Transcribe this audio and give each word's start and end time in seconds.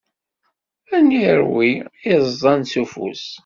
Ad 0.97 1.09
irwi 1.31 1.71
iẓẓan 2.13 2.61
s 2.71 2.73
ufus. 2.81 3.25